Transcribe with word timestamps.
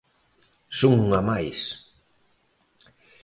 Son 0.79 0.93
unha 1.05 1.21
máis. 1.29 1.59